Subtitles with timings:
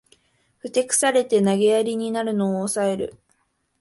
[0.57, 3.13] ふてくされて投げやりになるのをおさえる